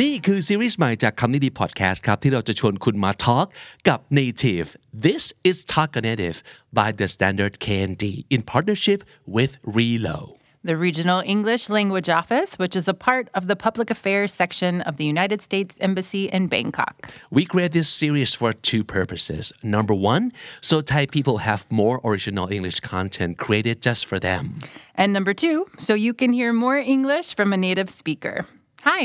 [0.00, 3.46] นี่คือซีรีส์ใหม่จากคำนี้ดีพอดแคสต์ครับ ที่เราจะชวนคุณมาทอล์ก
[3.88, 4.68] กับ Native
[5.06, 6.36] This is Talk Native
[6.78, 9.00] by The Standard KND in partnership
[9.36, 10.18] with Relo
[10.70, 14.92] The Regional English Language Office, which is a part of the Public Affairs section of
[15.00, 16.94] the United States Embassy in Bangkok.
[17.38, 19.42] We create this series for two purposes.
[19.76, 20.24] Number one,
[20.70, 24.42] so Thai people have more original English content created just for them.
[25.02, 28.36] And number two, so you can hear more English from a native speaker.
[28.82, 29.02] Hi.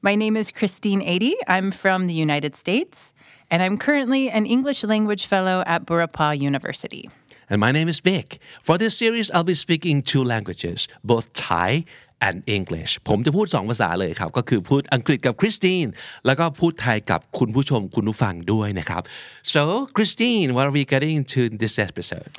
[0.00, 1.32] My name is Christine ChristineAdy.
[1.48, 3.12] I'm from the United States,
[3.50, 7.10] and I'm currently an English language fellow at Burapha University.
[7.50, 8.38] And my name is Big.
[8.62, 11.84] For this series, I'll be speaking two languages, both Thai
[12.20, 14.30] and English ผมจะพูด 2 ภาษาเลยครับ
[19.54, 19.62] so
[19.96, 22.30] Christine what are we getting into this episode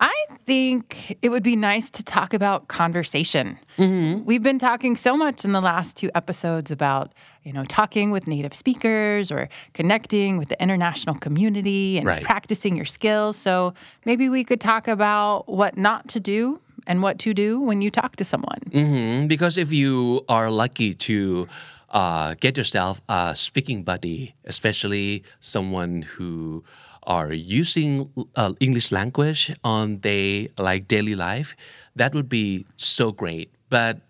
[0.00, 3.58] I think it would be nice to talk about conversation.
[3.78, 7.12] We've been talking so much in the last two episodes about,
[7.44, 12.22] you know, talking with native speakers or connecting with the international community and Right.
[12.24, 13.36] practicing your skills.
[13.36, 13.72] So
[14.04, 17.90] maybe we could talk about what not to do and what to do when you
[17.90, 18.60] talk to someone.
[18.72, 21.46] Mhm, because if you are lucky to
[21.90, 26.62] uh, get yourself a speaking buddy, especially someone who
[27.06, 31.56] are using uh, English language on their like daily life,
[31.94, 33.50] that would be so great.
[33.70, 34.00] But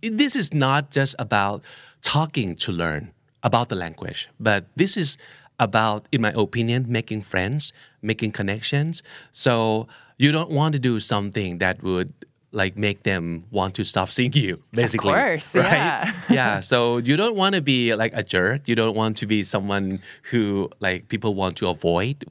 [0.00, 1.62] this is not just about
[2.00, 5.18] talking to learn about the language, but this is
[5.58, 7.72] about, in my opinion, making friends,
[8.02, 9.02] making connections.
[9.32, 9.86] So
[10.18, 12.12] you don't want to do something that would
[12.52, 16.12] like make them want to stop seeing you basically Of course, right yeah.
[16.30, 19.42] yeah so you don't want to be like a jerk you don't want to be
[19.42, 20.00] someone
[20.30, 22.24] who like people want to avoid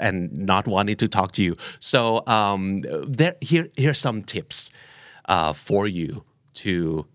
[0.00, 4.70] and not wanting to talk to you so um there here here's some tips
[5.26, 7.06] uh, for you to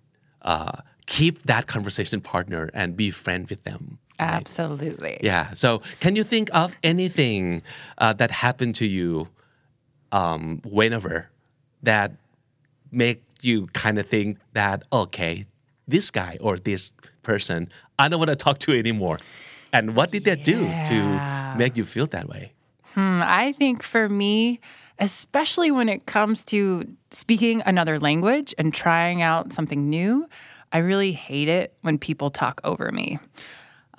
[0.41, 0.71] uh,
[1.05, 5.19] keep that conversation partner and be friend with them Absolutely.
[5.21, 5.51] yeah.
[5.53, 7.61] So, can you think of anything
[7.99, 9.27] uh, that happened to you
[10.11, 11.29] um, whenever
[11.83, 12.13] that
[12.91, 15.45] make you kind of think that okay,
[15.87, 16.91] this guy or this
[17.23, 19.17] person, I don't want to talk to anymore.
[19.73, 21.19] And what did they do to
[21.57, 22.53] make you feel that way?
[22.93, 24.59] Hmm, I think for me,
[24.99, 30.27] especially when it comes to speaking another language and trying out something new,
[30.71, 33.19] I really hate it when people talk over me.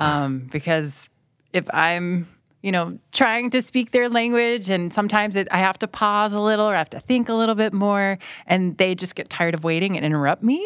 [0.00, 1.08] Um, because
[1.52, 2.28] if I'm,
[2.65, 6.39] you know, trying to speak their language and sometimes it, I have to pause a
[6.49, 9.53] little or I have to think a little bit more and they just get tired
[9.57, 10.59] of waiting and interrupt me,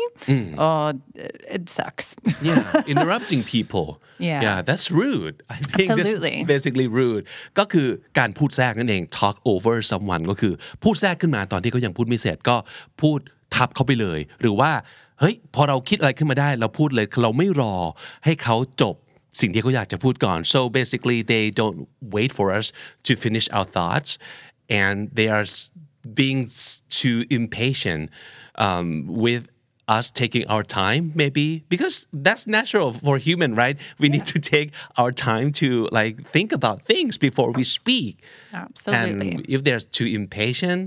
[0.63, 2.15] oh, it, it sucks.
[2.49, 3.87] Yeah, interrupting people.
[4.19, 4.41] Yeah.
[4.45, 5.35] Yeah, that's rude.
[5.49, 6.35] I think Absolutely.
[6.37, 7.23] that's basically rude.
[7.59, 7.87] ก็คือ
[8.19, 10.53] การพูดแทรกนั่นเอง talk over someone ก็คือ
[10.83, 12.55] พูดแทรกขึ้นมาตอนที่เขายังพูดไม่เสร็จก็
[13.01, 13.19] พูด
[13.55, 14.71] ทับเขาไปเลย หรือว่า
[15.19, 17.75] เฮ้ยพอเราคิดอะไรขึ้นมาได้ เราพูดเลยเราไม่รอ
[18.25, 18.95] ให้เขาจบ
[19.39, 21.79] สิ่งที่เขาอยากจะพูดก่อน so basically they don't
[22.15, 22.65] wait for us
[23.07, 24.09] to finish our thoughts
[24.83, 25.69] and they are s-
[26.21, 28.03] being s- too impatient
[28.65, 28.87] um,
[29.25, 29.43] with
[29.97, 31.95] us taking our time maybe because
[32.27, 34.69] that's natural for human right we need to take
[35.01, 35.67] our time to
[35.99, 38.13] like think about things before we speak
[38.53, 39.31] Absolutely.
[39.31, 40.81] and if they're too impatient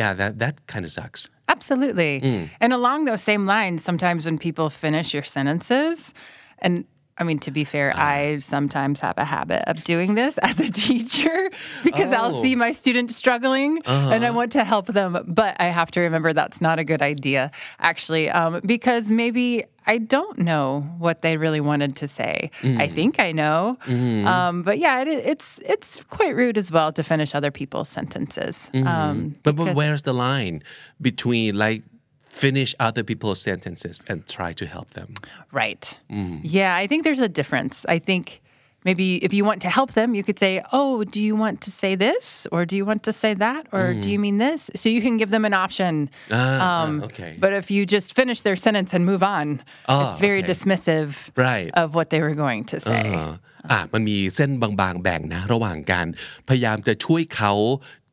[0.00, 2.12] yeah that that kind of sucks Absolutely.
[2.60, 6.12] And along those same lines, sometimes when people finish your sentences,
[6.58, 6.74] and
[7.17, 10.71] I mean, to be fair, I sometimes have a habit of doing this as a
[10.71, 11.51] teacher
[11.83, 12.41] because I'll Oh.
[12.41, 15.17] see my student struggling and I want to help them.
[15.27, 19.97] But I have to remember that's not a good idea, actually, um, because maybe I
[19.97, 22.51] don't know what they really wanted to say.
[22.63, 23.77] I think I know.
[23.87, 28.69] Um, but yeah, it, it's, it's quite rude as well to finish other people's sentences.
[28.73, 30.61] Um, but, but where's the line
[31.01, 31.83] between like
[32.44, 35.08] finish other people's sentences and try to help them
[35.62, 35.84] Right.
[36.58, 37.74] Yeah, I think there's a difference.
[37.96, 38.24] I think
[38.88, 41.70] maybe if you want to help them, you could say, Oh, do you want to
[41.82, 42.46] say this?
[42.52, 43.62] Or do you want to say that?
[43.76, 44.60] Or do you mean this?
[44.80, 45.92] So you can give them an option.
[46.30, 47.32] Ah, ah, Um, okay.
[47.44, 49.46] But if you just finish their sentence and move on,
[49.88, 50.50] Ah, it's very okay.
[50.52, 51.10] dismissive
[51.48, 51.70] Right.
[51.82, 53.04] of what they were going to say.
[53.16, 53.30] อ่า
[53.70, 56.06] อ่ะมันมีเส้นบางๆแบ่งนะ ระหว่างการ
[56.48, 57.52] พยายามจะช่วยเขา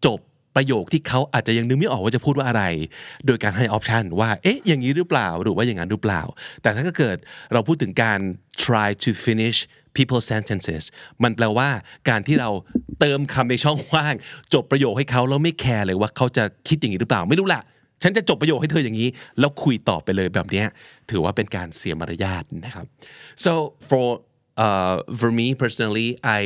[0.06, 0.20] จบ
[0.59, 2.65] ประโยคที่เขาอาจจะยังนึกไม่ออกว่าจะพูดว่าอะไร
[3.27, 6.23] โดยการให้ออปชันว่า เอ๊ะ อย่างนี้หรือเปล่า หรือว่าอย่างนั้นหรือเปล่า
[6.63, 7.17] แต่ถ้าเกิด
[7.53, 8.21] เราพูดถึงการ
[8.65, 9.59] try to finish
[9.97, 10.85] people sentences
[11.23, 11.69] มันแปลว่า
[12.09, 12.51] การที่เรา
[13.01, 14.15] เติมคำในช่องว่าง
[14.55, 17.63] จบประโยคให้เขาแล้วไม่แคร์เลยว่าเขาจะคิดอย่างนี้หรือเปล่า ไม่รู้ละ
[18.03, 19.09] ฉันจะจบประโยคให้เธออย่างนี้
[19.39, 20.65] แล้วคุยต่อไปเลยแบบนี้
[21.11, 22.87] ถือว่าเป็นการเสียมารยาทนะครับ
[23.45, 23.53] so
[23.89, 24.07] for
[24.65, 26.09] uh, for me personally
[26.41, 26.43] I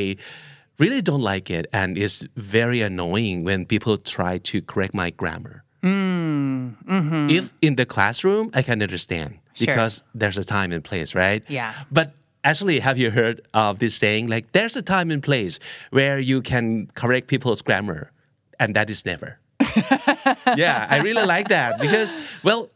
[0.78, 5.64] really don't like it and it's very annoying when people try to correct my grammar.
[5.82, 7.30] Mm, mm-hmm.
[7.30, 11.42] If in the classroom I can understand because there's a time and place right?
[11.48, 11.74] Yeah.
[11.90, 12.12] but
[12.44, 15.58] actually have you heard of this saying like there's a time and place
[15.90, 18.10] where you can correct people's grammar
[18.58, 19.38] and that is never.
[20.56, 22.68] Yeah I really like that because well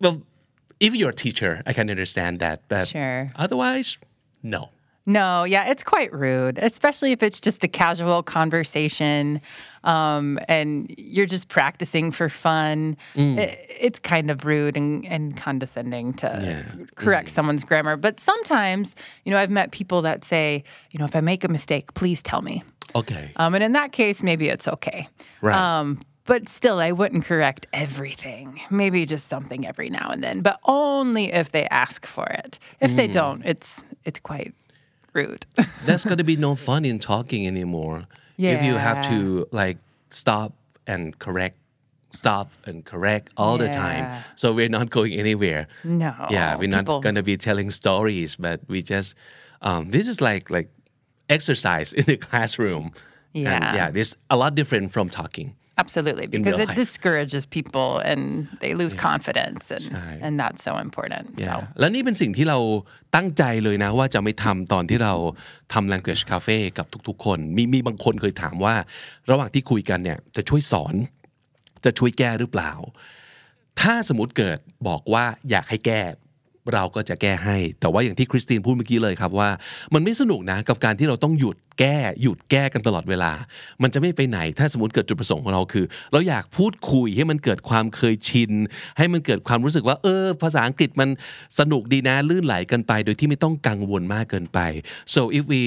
[0.00, 0.22] well
[0.80, 3.30] if you're a teacher I can understand that but Sure.
[3.36, 3.98] otherwise
[4.42, 4.70] no
[5.04, 9.40] No, yeah, it's quite rude, especially if it's just a casual conversation
[9.84, 12.96] um, and you're just practicing for fun.
[13.16, 16.28] It- it's kind of rude and, and condescending to
[16.94, 17.96] correct someone's grammar.
[17.96, 18.94] But sometimes,
[19.24, 20.62] you know, I've met people that say,
[20.92, 22.62] you know, if I make a mistake, please tell me.
[22.94, 25.08] okay Um, and in that case, maybe it's okay.
[25.40, 25.56] Right.
[25.56, 28.60] Um, but still, I wouldn't correct everything.
[28.70, 32.60] Maybe just something every now and then, but only if they ask for it.
[32.80, 34.54] If they don't, it's it's quite
[35.12, 35.46] rude.
[35.84, 38.06] there's going to be no fun in talking anymore.
[38.38, 39.78] If you have to like
[40.10, 40.52] stop
[40.86, 41.56] and correct
[42.14, 44.10] stop and correct all the time.
[44.36, 45.66] So we're not going anywhere.
[45.84, 49.14] No, yeah we're not going to be telling stories but we just
[49.62, 50.68] um, this is like like
[51.28, 52.92] exercise in the classroom.
[53.34, 53.74] And Yeah.
[53.74, 56.80] yeah this a lot different from talking Absolutely, because real it life.
[56.82, 58.22] discourages people and
[58.62, 59.86] they lose confidence, and
[60.24, 61.26] and that's so important.
[61.44, 61.46] Yeah.
[61.48, 62.58] So และนี่เป็นสิ่งที่เรา
[63.14, 65.14] ตั้งใจเลยนะว่าจะไม่ทำตอนที่เรา
[65.72, 68.74] ทำ language cafe กับทุกๆ คน มีมีบางคนเคยถามว่า
[69.30, 70.94] ระหว่างที่คุยกันเนี่ยจะช่วยสอน
[71.84, 72.72] จะช่วยแก้หรือเปล่า
[73.80, 74.58] ถ้าสมมติเกิด
[74.88, 76.00] บอกว่าอยากให้แก้
[76.74, 79.48] เราก็จะแก้ให้ แต่ว่าอย่างที่คริสตินพูดเมื่อกี้เลยครับว่า
[79.94, 83.32] มันไม่สนุกนะกับการที่เราต้องหยุดแก้หยุดแก้กันตลอดเวลา
[83.82, 88.52] มันจะไม่ไปไหน ถ้าสมมติเกิดจุดประสงค์ของเราคือ เราอยากพูดคุยให้มันเกิดความเคยชิน
[88.98, 91.08] ให้มันเกิดความรู้สึกว่า เออ ภาษาอังกฤษมัน
[91.58, 94.58] สนุกดีนะลื่นไหลกันไป โดยที่ไม่ต้องกังวลมากเกินไป
[95.14, 95.62] so if we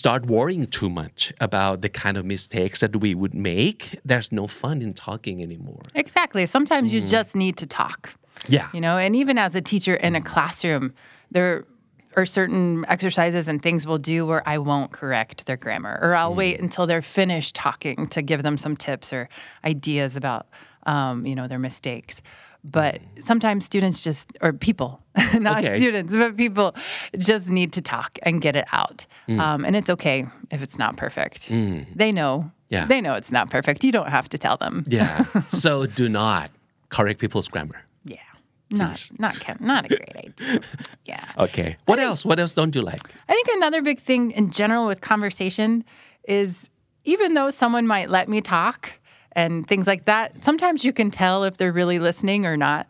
[0.00, 3.80] start worrying too much about the kind of mistakes that we would make
[4.10, 8.00] there's no fun in talking anymore exactly, sometimes you just need to talk.
[8.48, 10.92] Yeah You know, and even as a teacher in a classroom,
[11.30, 11.64] there
[12.16, 16.34] are certain exercises and things we'll do where I won't correct their grammar, or I'll
[16.34, 19.28] wait until they're finished talking to give them some tips or
[19.64, 20.46] ideas about,
[20.86, 22.20] um, you know, their mistakes.
[22.64, 25.00] But sometimes students just, or people,
[25.34, 25.78] not Okay.
[25.78, 26.74] students, but people
[27.16, 29.06] just need to talk and get it out.
[29.28, 31.48] Um, and it's okay if it's not perfect.
[31.48, 32.50] They know.
[32.70, 32.86] Yeah.
[32.86, 33.84] They know it's not perfect.
[33.84, 34.84] You don't have to tell them.
[34.88, 36.50] yeah so do not
[36.88, 37.84] correct people's grammar
[38.70, 40.60] Not not not a great idea.
[41.04, 41.26] Yeah.
[41.38, 44.86] okay what else what else don't you like I think another big thing in general
[44.86, 45.84] with conversation
[46.28, 46.70] is
[47.04, 48.92] even though someone might let me talk
[49.32, 52.86] and things like that, sometimes you can tell if they're really listening or not.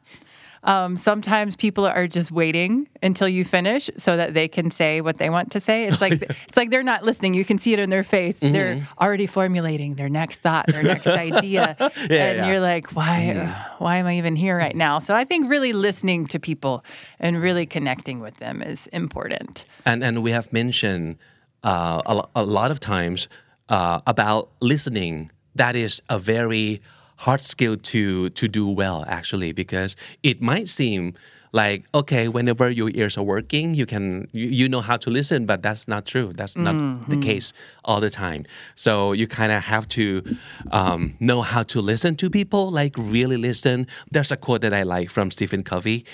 [0.62, 5.19] Um, sometimes people are just waiting until you finish so that they can say what
[5.19, 5.85] they want to say.
[5.85, 6.12] It's like
[6.49, 7.35] it's like they're not listening.
[7.35, 8.41] You can see it in their face.
[8.41, 12.47] They're already formulating their next thought, their next idea, and yeah.
[12.49, 13.55] you're like, why?
[13.79, 14.99] Why am I even here right now?
[14.99, 16.85] So I think really listening to people
[17.19, 19.65] and really connecting with them is important.
[19.87, 21.17] and and we have mentioned
[21.63, 23.29] uh, a, a lot of times
[23.69, 26.81] uh, about listening that is a very
[27.20, 31.12] hard skill to to do well actually because it might seem
[31.53, 35.44] like okay whenever your ears are working you can you, you know how to listen
[35.44, 36.74] but that's not true that's not
[37.08, 37.53] the case
[37.84, 40.22] all the time so you kind of have to
[40.70, 44.82] um, know how to listen to people like really listen there's a quote that i
[44.82, 46.05] like from stephen covey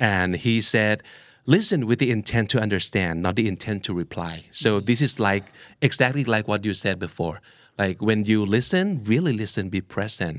[0.00, 1.02] and he said
[1.46, 4.42] listen with the intent to understand, not the intent to reply.
[4.50, 5.44] So this is like
[5.80, 7.40] exactly like what you said before
[7.77, 10.37] Like when you listen, really listen, be present,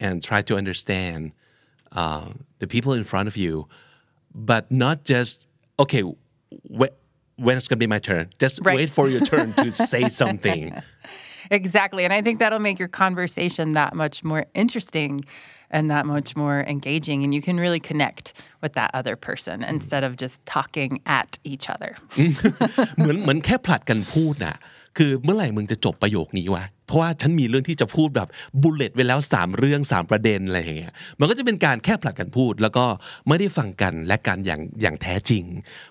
[0.00, 1.32] and try to understand
[1.92, 2.26] uh,
[2.60, 3.68] the people in front of you,
[4.34, 5.46] but not just
[5.78, 6.02] okay.
[6.78, 6.94] Wh-
[7.46, 8.24] when it's gonna be my turn?
[8.44, 8.76] Just Right.
[8.78, 10.62] wait for your turn to say something.
[11.50, 12.04] Exactly.
[12.04, 15.24] And I think that'll make your conversation that much more interesting
[15.70, 17.22] and that much more engaging.
[17.24, 21.66] And you can really connect with that other person instead of just talking at each
[21.74, 21.90] other.
[22.98, 24.56] เหมือนเหมือนแค่ผลัดกันพูดน่ะ
[24.97, 28.27] คือเมื่อไหร่มึงจะจบประโยคนี้วะเพราะว่าฉันมีเรื่องที่จะพูดแบบ
[28.61, 32.85] บุลเลตไว้แล้ว 3 เรื่อง 3 ประเด็นอะไรอย่างเงี้ยมันก็จะเป็นการแค่ผลัดกันพูด แล้วก็
[33.27, 35.43] ไม่ได้ฟังกันและการอย่างอย่างแท้จริง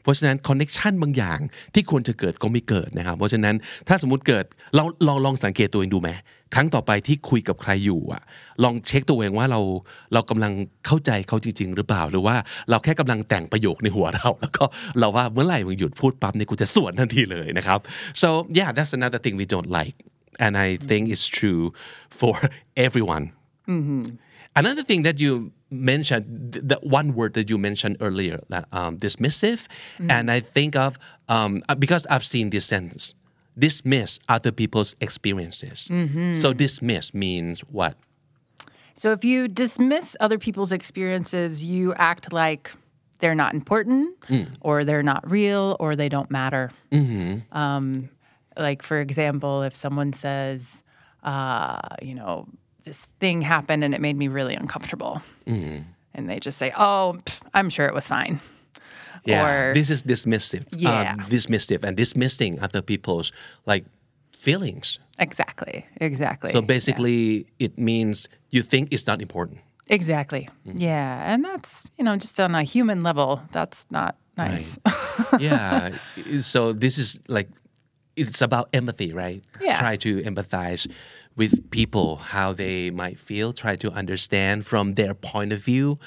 [0.03, 1.39] เพราะฉะนั้นคอนเน็ชันบางอย่าง
[1.75, 3.55] ที่ควรจะเกิดก็ไม่เกิดนะครับเพราะฉะนั้น
[3.89, 4.45] ถ้าสมมติเกิด
[4.75, 6.11] เราลองลองสังเกตตัวเองดูไหม
[6.55, 8.23] ครั้งต่อไปที่คุยกับใครอยู่อะ
[8.65, 9.61] ลองเช็คตัวเองว่าเรา
[10.15, 10.53] เรากำลัง
[10.87, 12.37] เข้าใจเขาจริง ๆ หรือเปล่า หรือว่า
[12.71, 14.65] เราแค่กำลังแต่งประโยคในหัวเรา แล้วก็
[14.99, 17.79] เราว่าเมื่อไหร่มึงหยุดพูดปั๊บเนี่ยกูจะสวนทันทีเลยนะครับ
[18.23, 18.29] so
[18.59, 19.97] yeah that's another thing we don't like
[20.45, 21.65] and I think it's true
[22.21, 22.35] for
[22.87, 23.25] everyone
[24.61, 25.33] another thing that you
[25.93, 29.61] mentioned th- the one word that you mentioned earlier that um, dismissive
[30.15, 30.91] and I think of
[31.35, 31.51] um,
[31.85, 33.05] because I've seen this sentence
[33.59, 35.91] dismiss other people's experiences
[36.35, 37.97] so dismiss means what
[38.95, 42.71] So if you dismiss other people's experiences, you act like
[43.21, 44.17] they're not important
[44.61, 46.71] or they're not real or they don't matter.
[47.53, 48.11] Um,
[48.57, 50.83] like, for example, if someone says,
[51.25, 52.47] uh, you know,
[52.85, 55.23] this thing happened and it made me really uncomfortable.
[56.15, 58.41] And they just say, oh, pff, I'm sure it was fine.
[59.25, 60.67] Yeah, Or, this is dismissive.
[60.77, 61.13] Yeah.
[61.19, 63.33] Um, dismissive and dismissing other people's
[63.67, 63.85] like
[64.33, 64.99] feelings.
[65.19, 66.51] exactly, exactly.
[66.53, 66.67] So Yeah.
[66.67, 69.61] basically, it means you think it's not important.
[69.89, 70.49] Exactly.
[70.65, 71.33] Yeah.
[71.33, 74.79] And that's, you know, just on a human level, that's not nice.
[75.39, 75.91] yeah.
[76.41, 77.49] So this is like
[78.17, 79.43] it's about empathy, right?
[79.61, 79.79] Yeah.
[79.79, 80.87] Try to empathize
[81.37, 83.53] with people how they might feel.
[83.53, 85.99] Try to understand from their point of view.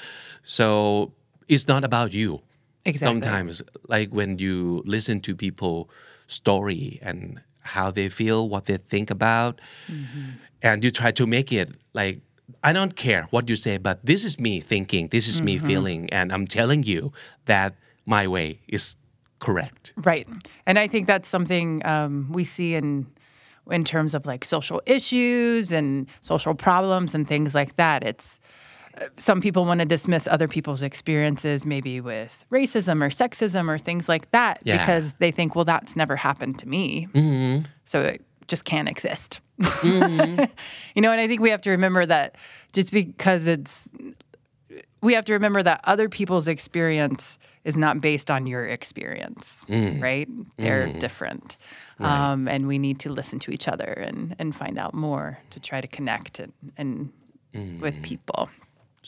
[0.42, 1.12] So
[1.48, 2.40] it's not about you.
[2.86, 3.20] Exactly.
[3.20, 5.90] Sometimes, like when you listen to people
[6.28, 9.60] story and how they feel, what they think about,
[10.62, 12.20] and you try to make it like
[12.62, 16.08] I don't care what you say, but this is me thinking, this is me feeling,
[16.10, 17.12] and I'm telling you
[17.46, 17.74] that
[18.06, 18.96] my way is
[19.40, 19.92] correct.
[19.96, 20.28] Right.
[20.64, 23.06] And I think that's something um, we see in
[23.68, 28.04] in terms of like social issues and social problems and things like that.
[28.04, 28.38] It's
[29.16, 34.08] some people want to dismiss other people's experiences, maybe with racism or sexism or things
[34.08, 34.78] like that, Yeah.
[34.78, 37.08] because they think, well, that's never happened to me.
[37.12, 37.66] Mm-hmm.
[37.84, 39.40] So it just can't exist.
[39.60, 40.44] Mm-hmm.
[40.94, 42.36] you know, and I think we have to remember that
[42.72, 43.88] just because it's,
[45.02, 50.00] we have to remember that other people's experience is not based on your experience, mm.
[50.00, 50.28] right?
[50.56, 51.00] They're mm.
[51.00, 51.56] different.
[51.98, 55.58] Um, and we need to listen to each other and, and find out more to
[55.58, 57.10] try to connect and, and
[57.80, 58.02] with mm.
[58.02, 58.50] people.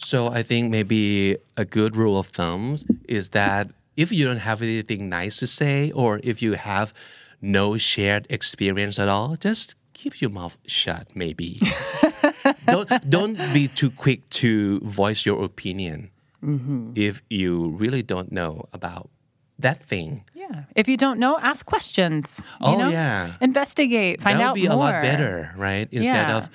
[0.05, 2.79] So I think maybe a good rule of thumb
[3.09, 6.93] is that if you don't have anything nice to say or if you have
[7.43, 11.61] no shared experience at all, just keep your mouth shut maybe.
[12.67, 16.11] don't don't be too quick to voice your opinion
[16.43, 16.93] mm-hmm.
[16.95, 19.11] if you really don't know about
[19.59, 20.25] that thing.
[20.35, 20.65] Yeah.
[20.77, 22.41] If you don't know, ask questions.
[22.61, 22.91] You Oh, know?
[22.91, 23.33] yeah.
[23.41, 24.23] Investigate.
[24.23, 24.39] Find out.
[24.39, 24.77] that would out be more.
[24.77, 25.89] a lot better, right?
[25.91, 26.37] Instead Yeah.
[26.39, 26.51] of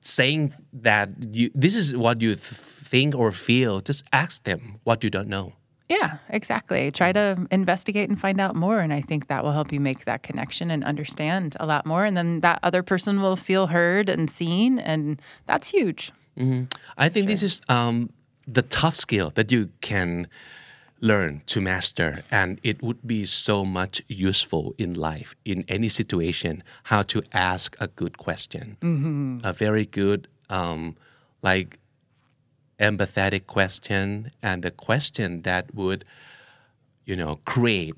[0.00, 5.02] saying that you this is what you th- think or feel, just ask them what
[5.04, 5.46] you don't know.
[5.88, 6.90] Yeah, exactly.
[6.90, 8.78] Try to investigate and find out more.
[8.84, 12.04] And I think that will help you make that connection and understand a lot more.
[12.08, 14.78] And then that other person will feel heard and seen.
[14.78, 16.12] And that's huge.
[17.04, 18.08] I think this is um,
[18.46, 20.28] the tough skill that you can
[21.00, 26.62] learn to master, and it would be so much useful in life in any situation.
[26.84, 28.76] How to ask a good question,
[29.44, 30.96] a very good, um,
[31.42, 31.78] like
[32.78, 36.04] empathetic question, and the question that would,
[37.04, 37.94] you know, create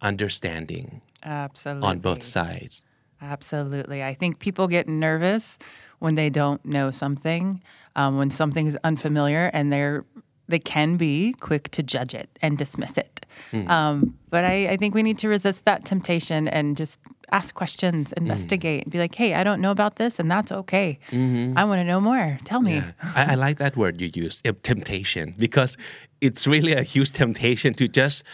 [0.00, 1.88] understanding Absolutely.
[1.88, 2.84] on both sides.
[3.20, 4.02] Absolutely.
[4.02, 5.58] I think people get nervous
[5.98, 7.62] when they don't know something,
[7.96, 8.30] um, when
[8.66, 10.04] is unfamiliar, and they're
[10.48, 13.26] they can be quick to judge it and dismiss it.
[13.68, 17.00] Um, but I, I think we need to resist that temptation and just
[17.32, 20.98] ask questions, investigate, and be like, "Hey, I don't know about this, and that's okay.
[21.12, 22.38] I want to know more.
[22.44, 22.82] Tell me."
[23.14, 25.76] I, I like that word you use, uh, temptation, because
[26.20, 28.24] it's really a huge temptation to just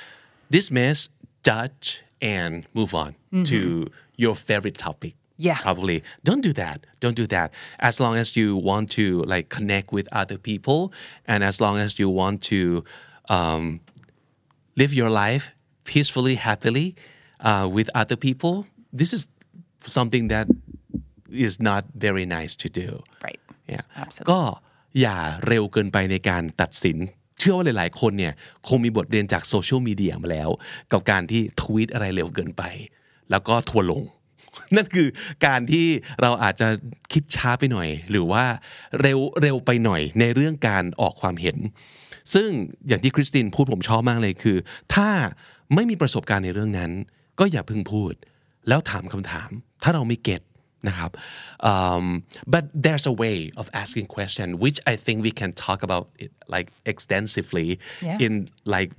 [0.51, 1.09] dismiss,
[1.43, 5.15] judge, and move on to your favorite topic.
[5.39, 5.59] Yeah.
[5.59, 6.05] Probably.
[6.23, 6.87] Don't do that.
[7.01, 7.53] Don't do that.
[7.81, 10.93] As long as you want to like connect with other people
[11.27, 12.85] and as long as you want to
[13.29, 13.81] um,
[14.77, 15.51] live your life
[15.85, 16.95] peacefully, happily
[17.41, 18.67] uh, with other people,
[19.01, 19.23] this is
[19.97, 20.47] something that
[21.47, 22.89] is not very nice to do.
[23.27, 23.41] Right.
[23.73, 23.85] Yeah.
[24.03, 24.29] Absolutely.
[24.31, 24.41] ก็
[25.01, 26.99] อย่าเร็วเกินไปในการตัดสิน
[27.39, 28.33] เชื่อว่าหลาย ๆ คนเนี่ย
[28.69, 30.51] คงมีบทเรียนจากโซเชียลมีเดียมาแล้ว
[30.93, 32.63] กับการที่ทวีตอะไรเร็วเกินไป
[33.31, 34.03] แล้วก็ทัวร์ลง
[34.77, 35.09] นั่นคือ
[35.47, 35.87] การที่
[36.23, 36.69] เราอาจจะ
[37.13, 38.45] คิดช้าไปหน่อย หรือว่า
[39.01, 41.57] เร็วเร็วไปหน่อยในเรื่องการออกความเห็น
[42.35, 42.49] ซึ่ง
[42.89, 44.57] อย่างที่คริสตินพูดผมชอบมากเลยคือ
[44.95, 45.09] ถ้า
[45.75, 46.91] ไม่มีประสบการณ์ในเรื่องนั้น
[47.39, 48.13] ก็อย่าเพิ่งพูด
[48.68, 49.50] แล้วถามคำถาม
[49.84, 50.42] ถ้าเราไม่เก็ต
[50.88, 51.12] นะครับ
[51.72, 52.06] um,
[52.54, 56.32] but there's a way of asking question which I think we can talk about it
[56.56, 57.68] like extensively
[58.08, 58.26] Yeah.
[58.26, 58.34] in
[58.76, 58.92] like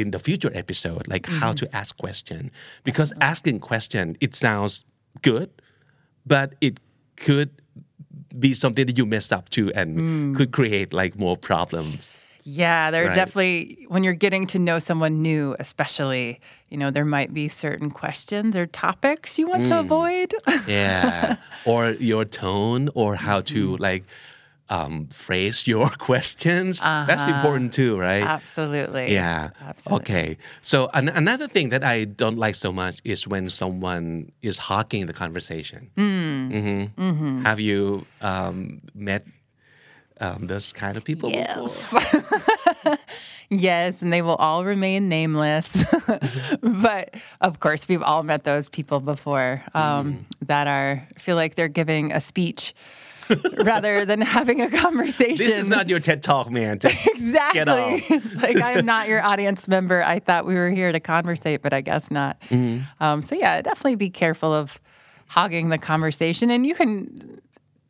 [0.00, 2.42] in the future episode like how to ask question
[2.88, 4.74] because asking question it sounds
[5.30, 5.48] good
[6.34, 6.74] but it
[7.26, 7.50] could
[8.46, 9.88] be something that you messed up to and
[10.36, 12.02] could create like more problems
[12.43, 17.05] yeah, there are definitely when you're getting to know someone new, especially, you know, there
[17.05, 20.33] might be certain questions or topics you want to avoid.
[20.67, 21.35] yeah.
[21.65, 24.03] Or your tone or how to like
[24.69, 26.79] um, phrase your questions.
[26.79, 28.23] That's important too right?
[28.23, 29.11] Absolutely.
[29.13, 29.49] yeah.
[29.61, 30.01] Absolutely.
[30.01, 30.37] okay.
[30.61, 35.05] So an- another thing that i don't like so much is when someone is hogging
[35.07, 35.89] the conversation.
[35.97, 37.43] Mhm.
[37.43, 39.25] have you um, met
[40.21, 42.97] um, those kind of people before Yes.
[43.49, 45.83] yes, and they will all remain nameless.
[46.61, 51.67] but of course, we've all met those people before um, that are feel like they're
[51.67, 52.73] giving a speech
[53.63, 55.37] rather than having a conversation.
[55.37, 57.59] this is not your ted talk man Just exactly.
[57.59, 58.11] get off.
[58.11, 60.03] it's like I am not your audience member.
[60.03, 62.39] I thought we were here to conversate, but I guess not.
[62.49, 63.03] Mm-hmm.
[63.03, 64.79] Um, so yeah, definitely be careful of
[65.27, 67.41] hogging the conversation, and you can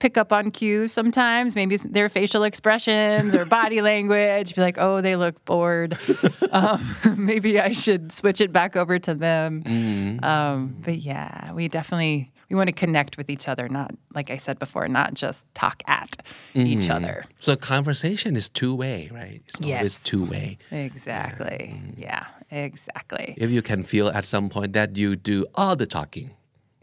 [0.02, 1.56] pick up on cues sometimes.
[1.56, 4.56] Maybe their facial expressions or body language.
[4.56, 5.96] Be like, oh, they look bored.
[6.52, 9.64] um, maybe I should switch it back over to them.
[9.64, 10.26] Mm-hmm.
[10.26, 14.36] Um, but yeah, we definitely we want to connect with each other, not like I
[14.36, 16.18] said before, not just talk at
[16.54, 16.92] each Mm-hmm.
[16.92, 17.24] other.
[17.40, 20.04] so conversation is two way right it's always Yes.
[20.04, 21.74] two way Exactly.
[21.96, 23.36] Yeah, exactly.
[23.38, 26.32] if you can feel at some point that you do all the talking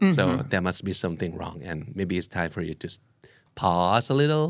[0.01, 0.11] Mm-hmm.
[0.13, 2.87] so there must be something wrong and maybe it's time for you to
[3.59, 4.47] pause a little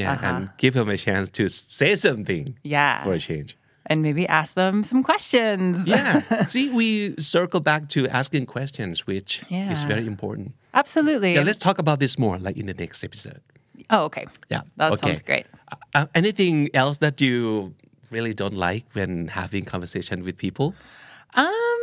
[0.00, 0.26] yeah Uh-huh.
[0.30, 2.44] and give them a chance to say something
[2.76, 3.02] Yeah.
[3.04, 3.50] for a change
[3.90, 5.74] And maybe ask them some questions.
[5.94, 6.88] yeah see we
[7.34, 9.30] circle back to asking questions which
[9.72, 11.30] is very important Absolutely.
[11.34, 13.40] yeah let's talk about this more like in the next episode
[13.94, 14.24] oh, okay.
[14.54, 15.08] yeah That okay.
[15.08, 15.46] sounds great.
[15.96, 17.74] Uh, anything else that you
[18.14, 20.68] really don't like when having conversation with people
[21.34, 21.80] Um,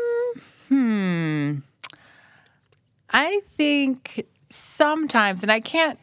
[0.69, 1.49] hmm.
[3.09, 5.99] I think sometimes, and I can't,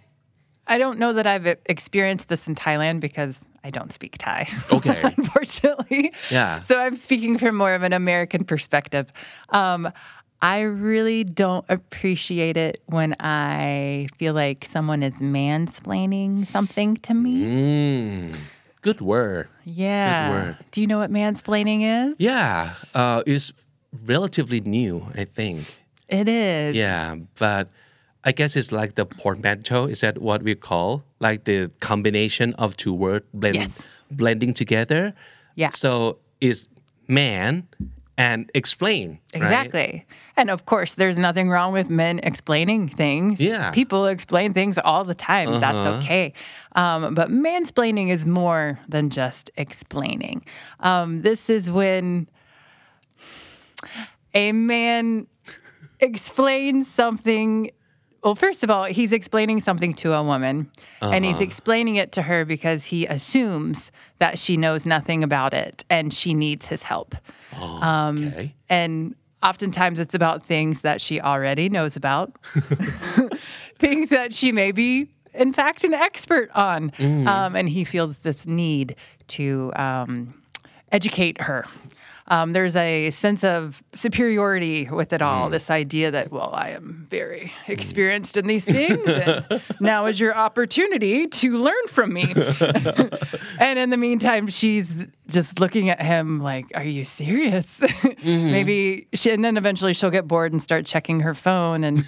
[0.72, 4.48] I don't know that I've experienced this in Thailand because I don't speak Thai.
[4.72, 5.02] Okay.
[5.04, 6.14] unfortunately.
[6.30, 6.60] Yeah.
[6.60, 9.12] So I'm speaking from more of an American perspective.
[9.50, 9.92] Um,
[10.40, 17.42] I really don't appreciate it when I feel like someone is mansplaining something to me.
[17.44, 18.36] mm,
[18.80, 20.08] good word Yeah.
[20.08, 20.56] Good word.
[20.70, 21.80] Do you know what mansplaining
[22.12, 22.16] is?
[22.18, 23.52] Yeah, uh, it's
[24.06, 25.60] relatively new, I think.
[26.08, 26.76] It is.
[26.76, 27.68] Yeah, but
[28.24, 29.86] I guess it's like the portmanteau.
[29.86, 33.82] Is that what we call like the combination of two words blend, Yes.
[34.10, 35.14] blending together?
[35.56, 35.70] Yeah.
[35.70, 36.68] So is
[37.08, 37.66] man
[38.18, 39.18] and explain.
[39.34, 39.42] right?
[39.42, 40.06] Exactly.
[40.36, 43.40] And of course, there's nothing wrong with men explaining things.
[43.40, 43.70] Yeah.
[43.72, 45.60] People explain things all the time.
[45.60, 46.32] That's okay.
[46.76, 50.44] Um, but mansplaining is more than just explaining.
[50.80, 52.28] Um, this is when
[54.34, 55.26] a man
[56.00, 57.70] explains something.
[58.22, 62.22] Well, first of all, he's explaining something to a woman, and he's explaining it to
[62.22, 67.16] her because he assumes that she knows nothing about it and she needs his help.
[67.60, 68.54] Um, okay.
[68.68, 72.36] And oftentimes it's about things that she already knows about,
[73.78, 76.92] things that she may be, in fact, an expert on.
[77.26, 78.94] Um, and he feels this need
[79.28, 80.40] to um,
[80.92, 81.64] educate her.
[82.32, 85.50] Um, there's a sense of superiority with it all.
[85.50, 90.34] This idea that, well, I am very experienced in these things, and now is your
[90.34, 92.22] opportunity to learn from me.
[93.60, 97.82] and in the meantime, she's just looking at him like, "Are you serious?"
[98.24, 102.02] maybe she, and then eventually she'll get bored and start checking her phone, and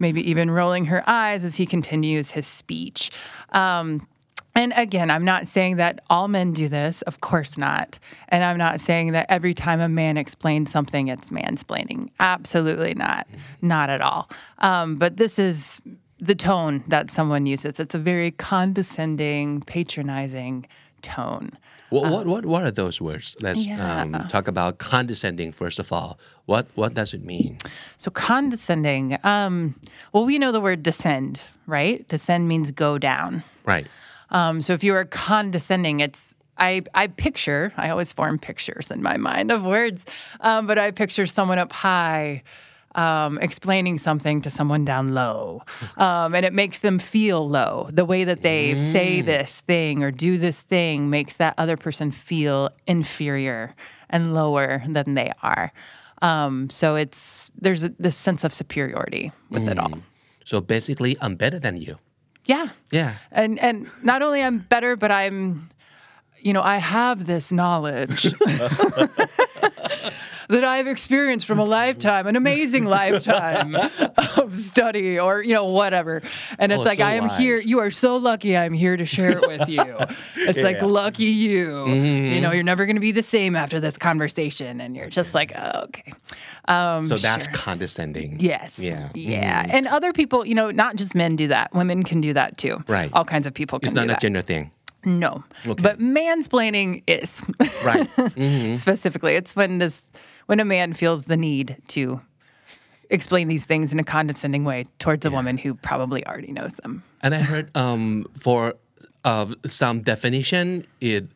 [0.00, 3.10] maybe even rolling her eyes as he continues his speech.
[3.50, 4.08] Um,
[4.56, 7.98] and again, I'm not saying that all men do this, of course not.
[8.28, 12.08] And I'm not saying that every time a man explains something, it's mansplaining.
[12.18, 13.28] Absolutely not.
[13.60, 14.30] Not at all.
[14.58, 15.82] Um, but this is
[16.18, 17.78] the tone that someone uses.
[17.78, 20.66] It's a very condescending, patronizing
[21.02, 21.52] tone.
[21.90, 23.36] What, what what what are those words?
[23.42, 24.02] Let's yeah.
[24.02, 26.18] um, talk about condescending first of all.
[26.46, 27.58] What what does it mean?
[27.96, 29.18] So condescending.
[29.22, 29.78] Um,
[30.12, 32.06] well, we know the word descend, right?
[32.08, 33.44] Descend means go down.
[33.64, 33.86] Right.
[34.30, 39.02] Um, so if you are condescending, it's I I picture I always form pictures in
[39.02, 40.04] my mind of words,
[40.40, 42.42] um, but I picture someone up high.
[42.94, 45.62] Um, explaining something to someone down low,
[45.98, 47.88] um, and it makes them feel low.
[47.92, 52.10] The way that they say this thing or do this thing makes that other person
[52.10, 53.74] feel inferior
[54.08, 55.72] and lower than they are.
[56.22, 59.92] Um, so it's there's a, this sense of superiority with it all.
[60.46, 61.98] so basically I'm better than you
[62.46, 62.68] Yeah.
[62.90, 65.68] yeah And and not only I'm better, but I'm
[66.40, 68.32] you know, I have this knowledge
[70.48, 73.74] that I've experienced from a lifetime, an amazing lifetime
[74.36, 76.22] of study or, you know, whatever.
[76.58, 77.56] And it's Oh, like, so I am here.
[77.58, 79.82] You are so lucky I'm here to share it with you.
[80.48, 81.66] It's like, lucky you.
[81.68, 82.34] Mm-hmm.
[82.34, 84.80] You know, you're never going to be the same after this conversation.
[84.80, 86.12] And you're just like, oh, okay.
[86.68, 87.54] Um, so that's sure.
[87.54, 88.78] condescending Yes.
[88.78, 89.64] yeah Yeah.
[89.64, 89.70] Mhm.
[89.72, 91.72] And other people, you know, not just men do that.
[91.74, 92.82] Women can do that too.
[92.86, 93.10] Right.
[93.12, 94.70] All kinds of people can it's not a gender thing
[95.04, 95.42] No.
[95.64, 97.40] But mansplaining is.
[97.84, 98.06] Right.
[98.36, 98.74] Mm-hmm.
[98.74, 100.02] Specifically, it's when this
[100.46, 102.20] when a man feels the need to
[103.10, 107.04] explain these things in a condescending way towards a woman who probably already knows them.
[107.22, 108.74] And I heard um, for
[109.24, 111.26] uh, some definition, it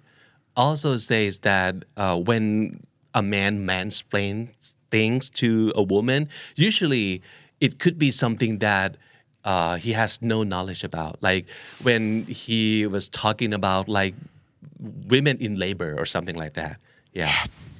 [0.57, 2.83] also says that uh, when
[3.15, 7.23] a man mansplains things to a woman, usually
[7.61, 8.97] it could be something that
[9.45, 11.23] uh, he has no knowledge about.
[11.23, 11.47] Like
[11.83, 14.15] when he was talking about like
[15.09, 16.79] women in labor or something like that.
[17.13, 17.33] Yeah.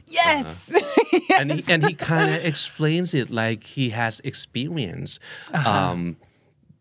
[0.07, 0.73] Yes.
[0.75, 1.21] Uh-huh.
[1.39, 5.21] and he and he kind of explains it like he has experienced
[5.55, 5.71] uh-huh.
[5.71, 6.17] um,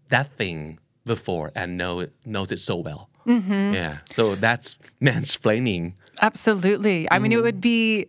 [0.10, 3.10] that thing before and know it, knows it so well.
[3.28, 3.74] Mm-hmm.
[3.74, 5.94] Yeah, so that's mansplaining.
[6.22, 7.08] Absolutely.
[7.12, 7.44] I mean, it mm-hmm.
[7.44, 8.08] would be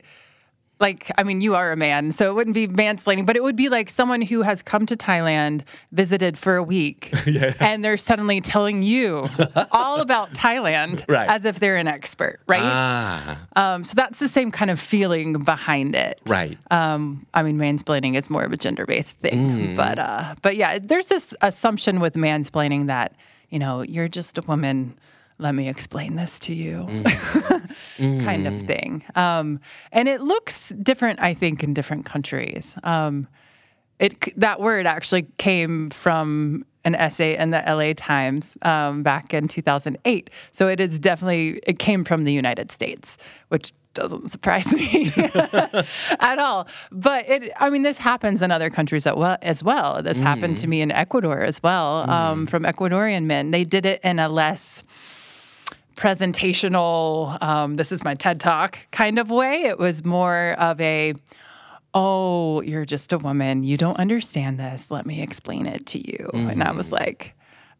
[0.81, 3.55] like, I mean, you are a man, so it wouldn't be mansplaining, but it would
[3.57, 5.62] be like someone who has come to Thailand,
[5.93, 7.12] visited for a week,
[7.61, 9.25] and they're suddenly telling you
[9.73, 11.29] all about Thailand Right.
[11.29, 12.62] as if they're an expert, right?
[12.62, 16.21] Ah, Um, so that's the same kind of feeling behind it.
[16.27, 16.57] right.
[16.71, 19.38] Um, I mean, mansplaining is more of a gender-based thing,
[19.75, 19.77] Mm.
[19.77, 23.12] but uh, but yeah, there's this assumption with mansplaining that
[23.51, 24.95] you know you're just a woman.
[25.40, 26.87] Let me explain this to you,
[27.98, 29.03] kind of thing.
[29.14, 32.76] Um, and it looks different, I think, in different countries.
[32.85, 33.26] Um,
[33.98, 39.48] it that word actually came from an essay in the LA Times um, back in
[39.48, 40.31] 2008.
[40.53, 46.38] So it is definitely it came from the United States, which doesn't surprise me at
[46.38, 46.68] all.
[46.90, 49.37] But it, I mean, this happens in other countries as well.
[49.42, 52.09] As well, this happened to me in Ecuador as well.
[52.09, 54.85] Um, from Ecuadorian men, they did it in a less
[56.01, 57.41] presentational.
[57.43, 59.65] Um, this is my TED talk kind of way.
[59.65, 61.15] It was more of a
[61.93, 63.65] oh, you're just a woman.
[63.65, 64.91] You don't understand this.
[64.91, 66.31] Let me explain it to you.
[66.33, 67.35] And I was like,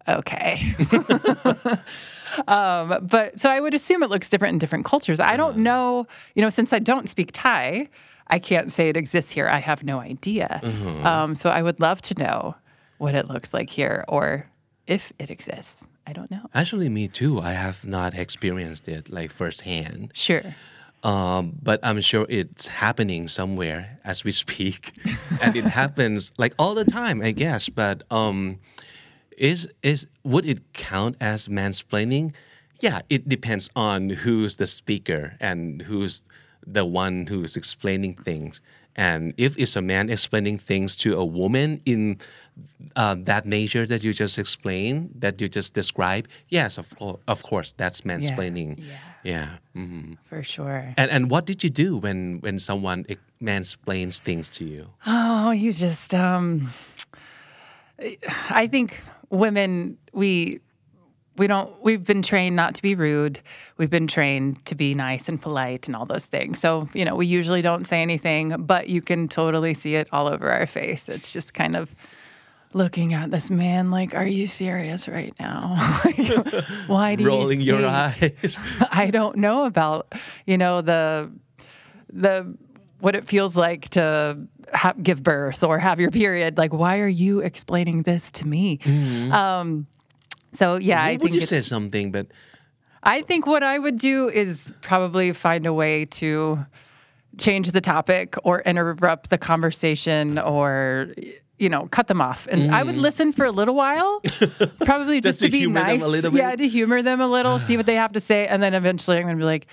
[0.09, 0.61] okay.
[2.48, 5.20] um, but so I would assume it looks different in different cultures.
[5.20, 7.88] I don't know, you know, since I don't speak Thai,
[8.26, 9.46] I can't say it exists here.
[9.46, 10.61] I have no idea.
[11.06, 12.56] Um, so I would love to know
[12.98, 14.46] what it looks like here or
[14.88, 15.87] if it exists.
[16.10, 16.50] I don't know.
[16.52, 17.38] Actually, me too.
[17.38, 20.10] I have not experienced it like firsthand.
[20.12, 20.42] Sure.
[21.04, 24.92] Um, but I'm sure it's happening somewhere as we speak,
[25.40, 27.68] and it happens like all the time, I guess.
[27.68, 28.58] But um,
[29.38, 32.34] is is would it count as mansplaining?
[32.80, 36.24] Yeah, it depends on who's the speaker and who's
[36.66, 38.60] the one who's explaining things.
[38.96, 42.18] And if it's a man explaining things to a woman in
[42.96, 46.92] uh, that nature that you just explained, that you just described, yes, of,
[47.26, 48.76] of course, that's mansplaining.
[48.79, 48.94] Yeah.
[49.22, 49.48] Yeah.
[49.76, 50.16] mhm.
[50.24, 50.94] For sure.
[50.96, 53.05] And and what did you do when when someone
[53.42, 54.87] mansplains things to you?
[55.07, 56.70] Oh, you just um
[58.50, 60.61] I think women we
[61.40, 63.40] we don't we've been trained not to be rude.
[63.79, 66.61] We've been trained to be nice and polite and all those things.
[66.61, 70.29] So, you know, we usually don't say anything, but you can totally see it all
[70.29, 71.09] over our face.
[71.09, 71.94] It's just kind of
[72.74, 75.76] looking at this man like, are you serious right now?
[76.05, 76.55] Like,
[76.88, 78.59] Why do you Rolling your eyes.
[78.92, 80.12] I don't know about,
[80.44, 81.33] you know, the
[82.12, 82.55] the
[82.98, 84.37] what it feels like to
[84.74, 86.59] ha- give birth or have your period.
[86.59, 88.79] Like, why are you explaining this to me?
[89.33, 89.87] Um,
[90.52, 92.12] so yeah, I would think you say something?
[92.12, 92.26] But
[93.02, 96.64] I think what I would do is probably find a way to
[97.38, 101.14] change the topic or interrupt the conversation or
[101.58, 104.20] you know cut them off and i would listen for a little while
[104.84, 105.38] probably just, Mm.
[105.38, 107.76] Just to to be humor them a nice yeah to humor them a little see
[107.76, 109.66] what they have to say and then eventually i'm gonna be like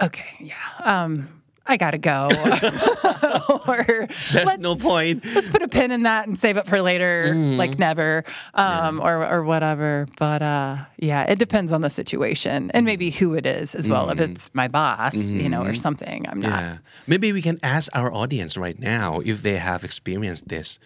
[0.00, 1.41] okay yeah um
[1.72, 2.28] i gotta go
[3.66, 3.84] or
[4.32, 5.24] there's let's, no point.
[5.34, 7.56] let's put a pin in that and save it for later Mm-hmm.
[7.58, 12.84] like never um or or whatever but uh yeah it depends on the situation and
[12.86, 16.40] maybe who it is as well if it's my boss you know or something i'm
[16.40, 16.72] not Mm-hmm.
[16.72, 16.78] Yeah.
[17.06, 20.78] Maybe we can ask our audience right now if they have experienced this.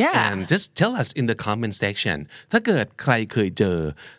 [0.00, 2.18] Yeah and just tell us in the comment section
[2.52, 3.78] ถ้าเกิดใครเคยเจอ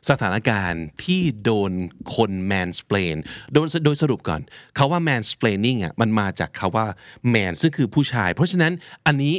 [0.10, 1.72] สถานการณ์ที่โดน
[2.16, 3.18] คน mansplain
[3.54, 4.42] โดยโดยสรุปก่อน
[4.78, 6.86] คาว่า mansplaining อะมันมาจากคาว่า
[7.34, 8.74] man ซึ่งคือผู้ชาย เพราะฉะนั้น
[9.08, 9.36] อันนี้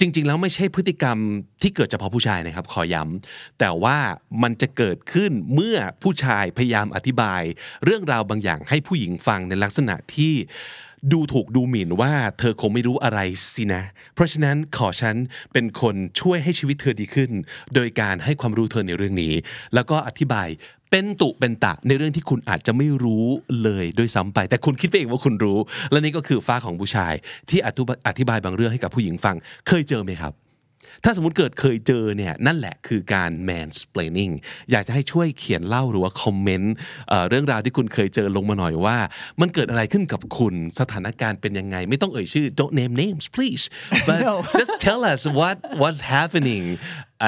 [0.00, 1.18] จจริง ๆ แล้วไม่ใช่พฤติกรรม
[1.62, 3.98] ที่เกิดเฉพาะผู้ชายนะครับ ขอย้ำแต่ว่า
[4.42, 7.42] มันจะเกิดขึ้นเมื่อผู้ชายพยายามอธิบาย
[7.84, 10.34] เรื่องราวบางอย่างให้ผู้หญิงฟังในลักษณะที่
[11.10, 13.20] ดูถูกดูหมิ่นว่าเธอคงไม่รู้อะไร
[13.54, 13.82] สินะ
[14.14, 15.16] เพราะฉะนั้นขอฉัน
[15.52, 17.30] เป็นคนช่วยให้ชีวิตเธอดีขึ้น
[17.74, 19.32] โดยการให้ความรู้เธอในเรื่องนี้
[19.74, 20.48] แล้วก็อธิบาย
[20.90, 23.26] เป็นตุเป็นตะในเรื่องที่คุณอาจจะไม่รู้
[23.62, 25.58] เลยด้วยซ้ำไป แต่คุณคิดไปเองว่าคุณรู้
[25.90, 27.12] และนี่ก็คือฟ้าของผู้ชาย
[27.50, 29.36] ที่อธิบายอธิบายบางเรื่องให้กับผู้หญิงฟัง
[29.68, 30.32] เคยเจอไหมครับ
[31.04, 34.32] ถ้าสมมติเกิดเคยเจอเนี่ยนั่นแหละคือการ mansplaining
[34.70, 36.74] อยากจะให้ช่วยเขียนเล่าหรือว่าคอมเมนต์
[37.08, 38.98] เอ่อเรื่องราวที่คุณเคยเจอลงมาหน่อยว่า
[39.40, 43.64] มันเกิดอะไรขึ้นกับคุณสถานการณ์เป็นยังไง ไม่ต้องเอ่ยชื่อ don't name names please
[44.08, 44.34] but No.
[44.60, 46.64] just tell us what was happening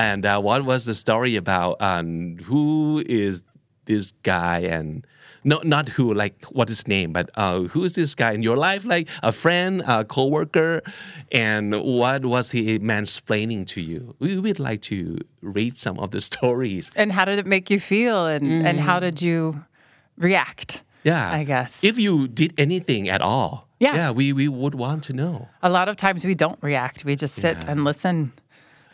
[0.08, 2.08] and uh, what was the story about um,
[2.48, 2.64] who
[3.24, 3.34] is
[3.90, 4.88] this guy and
[5.44, 8.42] no, not who, like what is his name, but uh, who is this guy in
[8.42, 8.84] your life?
[8.84, 10.80] Like a friend, a coworker,
[11.32, 14.14] and what was he mansplaining to you?
[14.18, 16.90] We would like to read some of the stories.
[16.96, 18.26] And how did it make you feel?
[18.26, 19.64] And, and how did you
[20.16, 20.82] react?
[21.02, 21.84] Yeah, I guess.
[21.84, 23.94] if you did anything at all, Yeah.
[23.94, 25.48] yeah, we, we would want to know.
[25.62, 27.04] A lot of times we don't react.
[27.04, 27.70] We just sit Yeah.
[27.72, 28.32] and listen.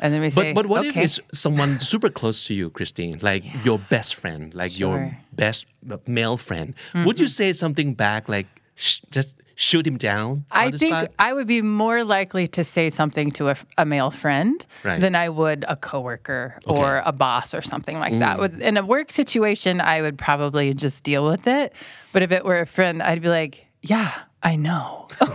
[0.02, 0.88] And then we say, But but what okay.
[0.88, 5.66] if it's someone super close to you, Christine, like your best friend, like your best
[6.06, 6.74] male friend?
[6.94, 10.46] Would you say something back, like sh- just shoot him down?
[10.50, 11.10] I think spot?
[11.18, 14.98] I would be more likely to say something to a, a male friend Right.
[15.00, 18.38] than I would a coworker or a boss or something like that.
[18.38, 18.40] Mm.
[18.40, 21.74] With in a work situation, I would probably just deal with it.
[22.14, 24.11] But if it were a friend, I'd be like, "Yeah,
[24.43, 25.09] I know."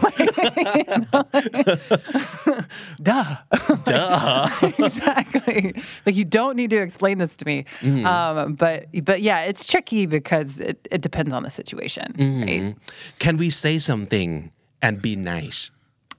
[3.02, 3.38] Duh.
[3.84, 4.50] Duh.
[4.80, 5.74] exactly.
[6.06, 7.66] Like you don't need to explain this to me.
[7.82, 8.06] Mm-hmm.
[8.06, 12.66] Um, but but yeah, it's tricky because it, it depends on the situation, Mm-hmm.
[12.66, 12.76] right?
[13.20, 15.72] Can we say something and be nice?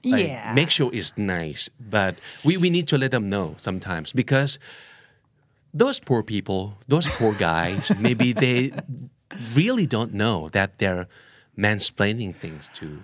[0.03, 0.53] Like, yeah.
[0.53, 4.57] Make sure it's nice, but we, we need to let them know sometimes because
[5.73, 8.71] those poor people, those poor guys, maybe they
[9.53, 11.07] really don't know that they're
[11.57, 13.01] mansplaining things to.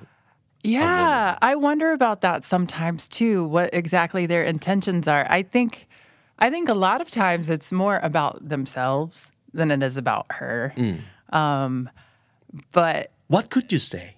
[0.63, 3.45] Yeah, I wonder about that sometimes too.
[3.47, 5.25] What exactly their intentions are.
[5.29, 5.87] I think,
[6.39, 10.73] I think a lot of times it's more about themselves than it is about her.
[11.31, 11.89] Um,
[12.71, 14.15] but What could you say?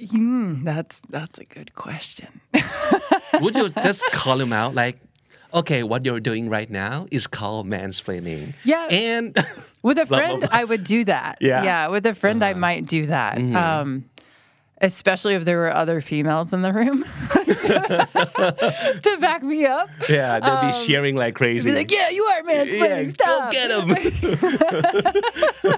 [0.00, 2.40] mm, that's that's a good question.
[3.40, 4.98] Would you just call him out like,
[5.54, 8.54] okay, what you're doing right now is called mansplaining.
[8.64, 8.86] Yeah.
[8.90, 9.36] And
[9.86, 10.48] With a friend, blah.
[10.52, 11.38] I would do that.
[11.46, 11.62] Yeah.
[11.62, 11.88] yeah.
[11.88, 13.38] With a friend, I might do that.
[13.38, 14.04] Um,
[14.82, 19.88] especially if there were other females in the room to, to back me up.
[20.08, 21.70] yeah, they'll be sharing like crazy.
[21.70, 23.04] Be like, yeah, you are mansplaining.
[23.04, 23.52] Yeah, Stop.
[23.52, 23.70] go get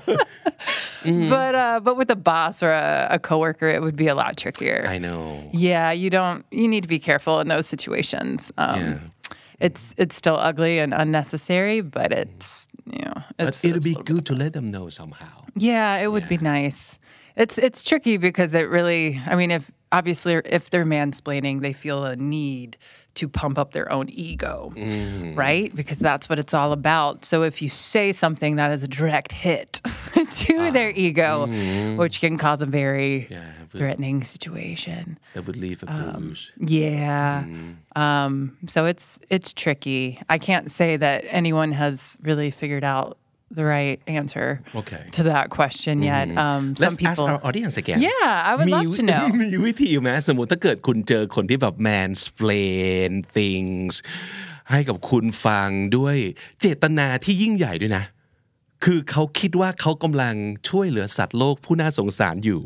[0.08, 0.18] him.
[1.30, 4.36] But uh, but with a boss or a, a coworker, it would be a lot
[4.36, 4.84] trickier.
[4.86, 5.48] I know.
[5.52, 6.44] yeah, you don't.
[6.50, 8.50] You need to be careful in those situations.
[8.58, 8.98] Um, Yeah.
[9.60, 12.57] It's it's still ugly and unnecessary, but it's
[12.92, 13.64] you But it's.
[13.64, 15.44] it'll it's be a little bit- good to let them know somehow.
[15.56, 16.98] Yeah, it would be nice.
[17.36, 19.20] It's it's tricky because it really.
[19.26, 22.76] I mean, if obviously if they're mansplaining, they feel a need
[23.14, 25.36] to pump up their own ego, mm.
[25.36, 25.74] right?
[25.74, 27.24] Because that's what it's all about.
[27.24, 29.80] So if you say something that is a direct hit
[30.14, 30.70] to ah.
[30.70, 31.96] their ego, mm.
[31.96, 35.18] which can cause a very Yeah, threatening situation.
[35.34, 36.52] that would leave a um, bruise.
[36.58, 37.44] Yeah.
[37.44, 38.00] Mm.
[38.00, 40.20] Um, so it's it's tricky.
[40.28, 43.18] I can't say that anyone has really figured out
[43.50, 45.02] the right answer Okay.
[45.16, 46.26] to that question yet.
[46.44, 47.26] Um, some Let's ask people.
[47.32, 47.98] our audience again.
[48.08, 49.24] Yeah, I would มี love to know.
[49.42, 53.94] มีวิธีไหมสมมติถ้าเกิดคุณเจอคนที่แบบ mansplain things
[54.70, 56.16] ให้กับคุณฟังด้วย
[56.60, 58.04] เจตนาที่ยิ่งใหญ่ด้วยนะ
[58.84, 60.34] คือเขาคิดว่าเขากำลัง
[60.68, 62.62] ช่วยเหลือสัตว์โลกผู้น่าสงสารอยู่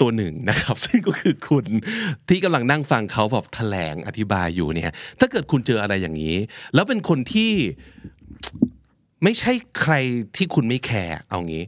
[0.00, 1.64] ตัวหนึ่งนะครับ ซึ่งก็คือคุณ
[2.28, 6.36] ที่กำลังนั่งฟังเขาแบบแถลงอธิบายอยู่เนี่ยถ้าเกิดคุณเจออะไรอย่างนี้
[6.74, 7.52] แล้วเป็นคนที่
[9.24, 9.94] ไม่ใช่ใคร
[10.36, 11.64] ที่คุณไม่แคร์เอางี้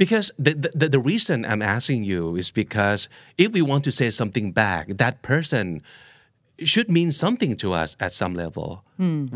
[0.00, 3.00] because the, the the reason I'm asking you is because
[3.44, 5.64] if we want to say something back that person
[6.72, 8.68] should mean something to us at some level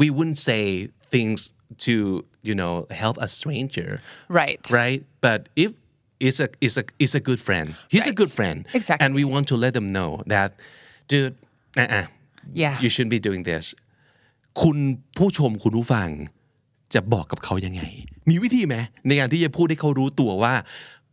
[0.02, 0.62] we wouldn't say
[1.14, 1.38] things
[1.86, 1.94] to
[2.48, 3.90] you know help a stranger
[4.40, 4.60] Right.
[4.80, 5.70] right but if
[6.28, 8.20] is a is a is a good friend he's a Right.
[8.20, 9.02] good friend Exactly.
[9.04, 10.50] and we want to let them know that
[11.10, 11.34] dude
[11.82, 12.06] uh-uh,
[12.62, 12.74] Yeah.
[12.82, 13.64] you shouldn't be doing this
[14.62, 14.78] คุณ
[15.16, 16.10] ผู้ชมคุณผู้ฟัง
[16.94, 17.82] จะบอกกับเขายังไง
[18.30, 20.54] มีวิธีไหมในการที่จะพูดให้เขารู้ตัวว่า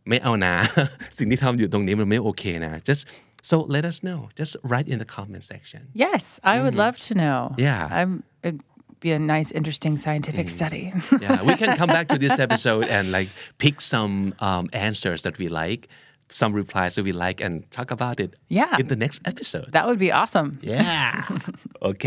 [0.08, 0.54] ไม่เอานะ
[1.18, 3.02] สิ่งที่ทำอยู่ตรงนี้มันไม่โอเคนะ just
[3.50, 7.12] so let us know just write in the comment section Yes, I would love to
[7.22, 7.38] know.
[7.68, 7.82] Yeah.
[7.98, 8.12] I'm,
[8.46, 8.62] it'd
[9.04, 10.84] be a nice, interesting scientific study.
[11.24, 13.28] yeah we can come back to this episode and like
[13.64, 14.12] pick some
[14.48, 15.82] um, answers that we like
[16.40, 18.72] some replies that we like and talk about it Yeah.
[18.80, 20.48] in the next episode That would be awesome.
[20.74, 21.10] yeah
[21.82, 22.04] โอเค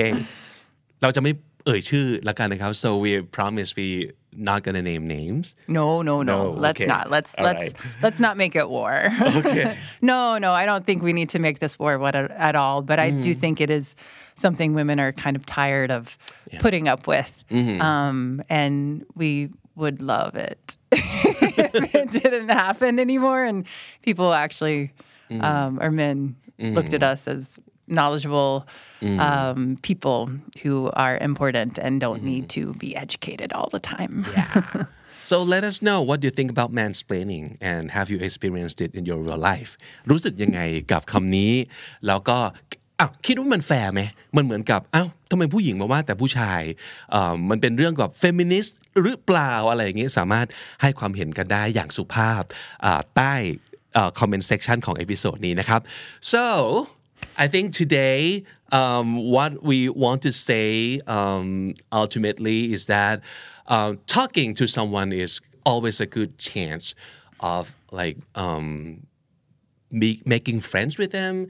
[1.01, 1.31] เราจะไม่
[1.66, 3.88] เอ่ยชื่อละกันนะครับ so we promise we
[4.48, 5.46] not gonna name names
[5.78, 6.36] No, no, no.
[6.36, 6.90] No, let's okay.
[6.94, 7.04] not.
[7.14, 7.74] Let's All let's right.
[8.04, 8.94] let's not make it war.
[9.38, 9.66] Okay.
[10.10, 12.78] no, no, I don't think we need to make this war what at, at all.
[12.90, 13.26] But I Mm-hmm.
[13.28, 13.86] do think it is
[14.44, 16.02] something women are kind of tired of
[16.64, 17.78] putting up with, Mm-hmm.
[17.90, 18.74] um, and
[19.20, 19.30] we
[19.82, 23.58] would love it if it didn't happen anymore, and
[24.06, 24.80] people actually,
[25.30, 25.44] Mm-hmm.
[25.50, 26.18] um, or men,
[26.76, 27.42] looked at us as
[27.87, 28.53] knowledgeable
[28.99, 29.19] Mm-hmm.
[29.29, 30.19] um, people
[30.63, 32.73] who are important and don't need Mm-hmm.
[32.73, 34.25] to be educated all the time.
[35.29, 39.03] So let us know what you think about mansplaining and have you experienced it in
[39.09, 39.71] your real life
[40.09, 40.59] รู้สึกยังไง
[40.91, 41.53] กับคำนี้
[42.07, 42.37] แล้วก็
[42.99, 44.01] อ้าวคิดว่ามันแฟร์ไหม
[44.35, 46.61] มันเหมือนกับอ้าวทำไมผู้หญิงมาว่าแต่ผู้ชาย
[47.11, 50.47] เอ่อมันเป็นเรื่องกับเฟมินิสต์หรือเปล่าอะไรอย่างนี้สามารถ
[50.81, 52.43] ให้ความเห็นกันได้อย่างสุภาพ
[52.85, 53.33] อ่าใต้
[53.93, 55.81] เอ่อ comment section ของเอพิโซดนี้นะครับ
[56.33, 56.43] so
[57.37, 63.21] I think today um, what we want to say um, ultimately is that
[63.67, 66.95] um, talking to someone is always a good chance
[67.39, 69.05] of like um,
[69.91, 71.49] me- making friends with them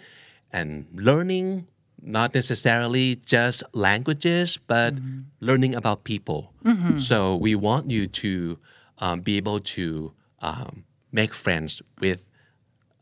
[0.51, 1.67] and learning
[2.01, 4.93] not necessarily just languages but
[5.39, 6.51] learning about people.
[6.99, 8.57] So we want you to
[8.99, 12.25] um, be able to um, make friends with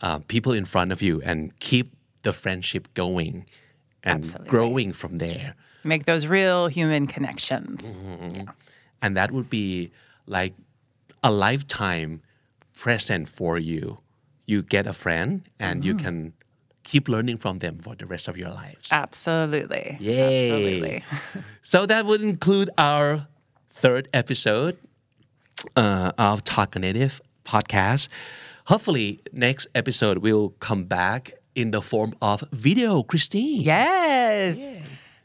[0.02, 1.88] uh, people in front of you and keep
[2.26, 3.46] the friendship going
[4.04, 4.50] and Absolutely.
[4.50, 7.82] growing from there Make those real human connections.
[9.02, 9.92] and that would be
[10.26, 10.54] like
[11.24, 12.22] a lifetime
[12.76, 14.00] present for you
[14.48, 16.34] you get a friend and you can
[16.84, 19.98] keep learning from them for the rest of your lives Absolutely.
[20.00, 20.52] Yay.
[20.52, 21.04] Absolutely.
[21.62, 23.28] so that would include our
[23.70, 24.78] third episode
[25.76, 28.08] uh, of Talk Native podcast.
[28.66, 33.62] Hopefully, next episode we'll come back in the form of video, Christine.
[33.62, 34.58] Yes.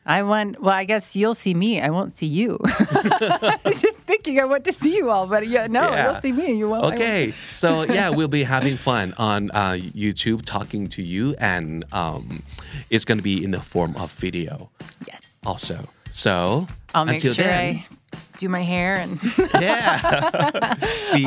[0.07, 1.81] I want, well, I guess you'll see me.
[1.81, 2.59] I won't see you.
[2.64, 6.12] I was just thinking I want to see you all, but yeah, no, Yeah.
[6.12, 6.55] you'll see me.
[6.55, 6.85] You won't.
[6.85, 6.95] I won't.
[7.01, 12.43] Okay, so yeah, we'll be having fun on uh, YouTube talking to you, and um,
[12.88, 14.71] it's going to be in the form of video
[15.07, 15.21] Yes.
[15.45, 15.79] also.
[16.11, 19.21] So I'll make until sure then, I do my hair and
[19.61, 20.75] yeah,
[21.14, 21.23] be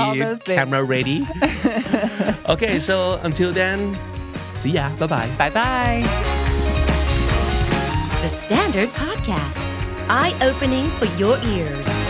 [0.55, 1.25] camera ready.
[2.49, 3.95] okay, so until then,
[4.55, 4.89] see ya.
[4.97, 5.29] Bye bye.
[5.37, 6.03] bye bye.
[8.21, 9.59] The Standard Podcast,
[10.09, 12.02] eye opening for your ears.